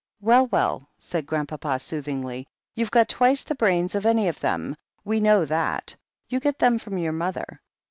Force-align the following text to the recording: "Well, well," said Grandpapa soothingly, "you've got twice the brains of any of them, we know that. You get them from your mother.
"Well, 0.19 0.47
well," 0.47 0.89
said 0.97 1.27
Grandpapa 1.27 1.77
soothingly, 1.77 2.47
"you've 2.73 2.89
got 2.89 3.07
twice 3.07 3.43
the 3.43 3.53
brains 3.53 3.93
of 3.93 4.03
any 4.07 4.27
of 4.29 4.39
them, 4.39 4.75
we 5.05 5.19
know 5.19 5.45
that. 5.45 5.95
You 6.27 6.39
get 6.39 6.57
them 6.57 6.79
from 6.79 6.97
your 6.97 7.13
mother. 7.13 7.59